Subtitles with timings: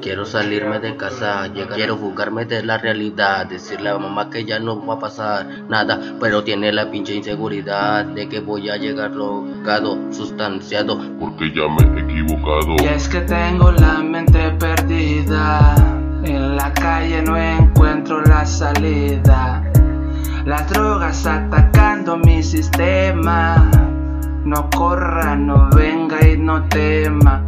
[0.00, 4.86] Quiero salirme de casa, quiero fugarme de la realidad, decirle a mamá que ya no
[4.86, 9.98] va a pasar nada, pero tiene la pinche inseguridad de que voy a llegar locado,
[10.12, 12.76] sustanciado, porque ya me he equivocado.
[12.78, 15.74] Y es que tengo la mente perdida,
[16.22, 19.60] en la calle no encuentro la salida,
[20.44, 23.68] las drogas atacando mi sistema.
[24.46, 27.42] No corra, no venga y no tema.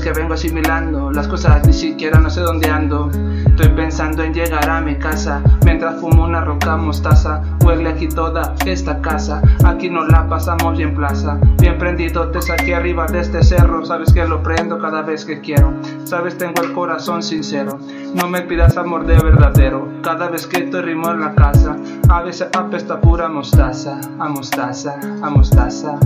[0.00, 3.10] Vez que vengo asimilando las cosas ni siquiera no sé dónde ando.
[3.44, 7.42] Estoy pensando en llegar a mi casa mientras fumo una roca mostaza.
[7.62, 9.42] Huele aquí toda esta casa.
[9.62, 11.38] Aquí nos la pasamos bien plaza.
[11.58, 13.84] Bien prendido te saqué arriba de este cerro.
[13.84, 15.74] Sabes que lo prendo cada vez que quiero.
[16.04, 17.78] Sabes tengo el corazón sincero.
[18.14, 19.86] No me pidas amor de verdadero.
[20.02, 21.76] Cada vez que te rimo en la casa.
[22.08, 24.00] A veces apesta pura mostaza.
[24.18, 25.98] A mostaza, a mostaza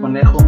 [0.00, 0.38] conejo.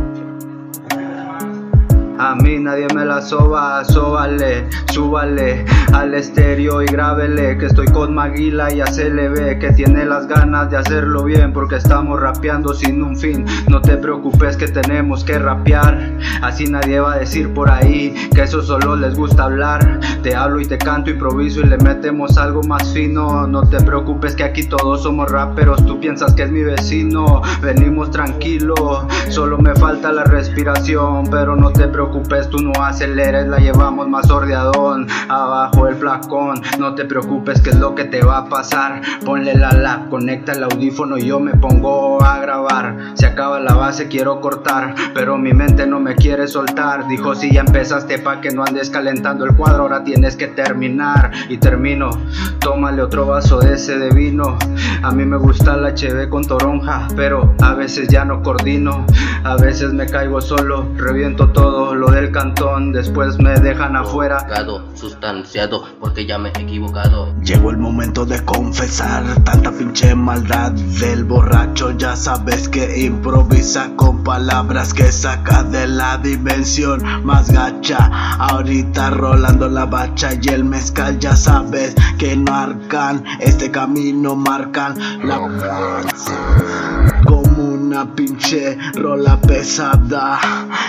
[2.20, 8.14] A mí nadie me la soba, sóbale, súbale al estéreo y grábele que estoy con
[8.14, 12.74] Maguila y se le ve que tiene las ganas de hacerlo bien porque estamos rapeando
[12.74, 13.46] sin un fin.
[13.70, 18.42] No te preocupes que tenemos que rapear, así nadie va a decir por ahí que
[18.42, 20.00] eso solo les gusta hablar.
[20.22, 23.46] Te hablo y te canto, improviso y le metemos algo más fino.
[23.46, 27.40] No te preocupes que aquí todos somos raperos, tú piensas que es mi vecino.
[27.62, 33.46] Venimos tranquilo, solo me falta la respiración, pero no te preocupes preocupes, tú no aceleres,
[33.46, 35.06] la llevamos más ordeadón.
[35.28, 39.00] Abajo el flacón, no te preocupes, que es lo que te va a pasar.
[39.24, 43.12] Ponle la la, conecta el audífono y yo me pongo a grabar.
[43.14, 47.06] Se acaba la base, quiero cortar, pero mi mente no me quiere soltar.
[47.06, 51.30] Dijo: Si ya empezaste, pa' que no andes calentando el cuadro, ahora tienes que terminar.
[51.48, 52.10] Y termino,
[52.58, 54.58] tómale otro vaso de ese de vino.
[55.02, 59.06] A mí me gusta la HB con toronja, pero a veces ya no coordino.
[59.42, 64.46] A veces me caigo solo, reviento todo lo del cantón, después me dejan afuera.
[64.94, 67.34] Sustanciado, porque ya me he equivocado.
[67.42, 71.92] Llegó el momento de confesar tanta pinche maldad del borracho.
[71.92, 78.10] Ya sabes que improvisa con palabras que saca de la dimensión más gacha.
[78.38, 84.98] Ahorita rolando la bacha y el mezcal, ya sabes que no arcan este camino, marcan
[85.24, 85.38] la
[87.90, 90.38] una pinche rola pesada.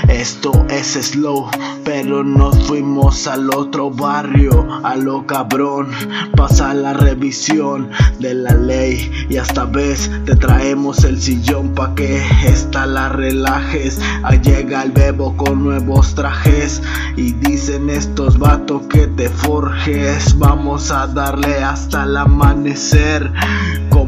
[0.08, 1.50] Esto es slow,
[1.84, 5.88] pero nos fuimos al otro barrio, a lo cabrón.
[6.36, 7.90] Pasa la revisión
[8.20, 14.00] de la ley y hasta vez te traemos el sillón pa' que esta la relajes.
[14.44, 16.84] Llega el bebo con nuevos trajes
[17.18, 20.38] y dicen estos vatos que te forjes.
[20.38, 23.32] Vamos a darle hasta el amanecer.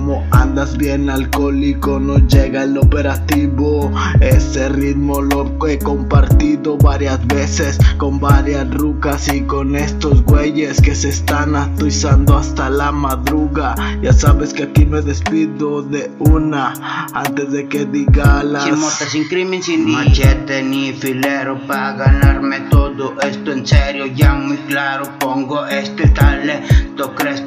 [0.04, 3.90] Como andas bien alcohólico, no llega el operativo.
[4.20, 10.94] Ese ritmo lo he compartido varias veces con varias rucas y con estos güeyes que
[10.94, 13.76] se están atuizando hasta la madruga.
[14.02, 16.74] Ya sabes que aquí me despido de una
[17.14, 18.66] antes de que diga las.
[18.66, 24.08] Sin mota, sin crimen, sin machete ni filero para ganarme todo esto en serio.
[24.08, 27.43] Ya muy claro, pongo este talento, crezco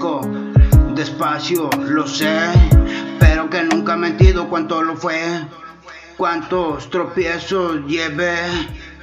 [1.27, 2.39] lo sé,
[3.19, 5.19] pero que nunca he mentido cuánto lo fue,
[6.17, 8.37] cuántos tropiezos llevé.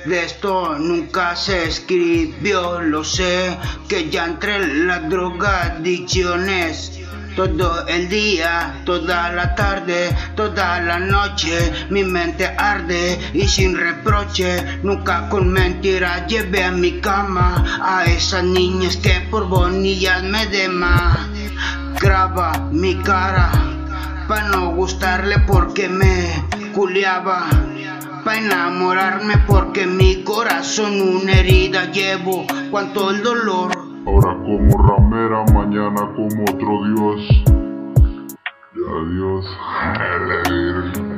[0.06, 3.58] De esto nunca se escribió, lo sé,
[3.90, 7.02] que ya entre las drogadicciones.
[7.36, 14.80] Todo el día, toda la tarde, toda la noche, mi mente arde y sin reproche,
[14.84, 21.33] nunca con mentira llevé a mi cama a esas niñas que por bonillas me deman
[22.72, 23.52] mi cara
[24.28, 26.32] pa no gustarle porque me
[26.74, 27.46] culiaba
[28.24, 33.72] pa enamorarme porque mi corazón una herida llevo cuanto el dolor.
[34.08, 37.22] Ahora como ramera mañana como otro dios.
[38.74, 39.46] Y adiós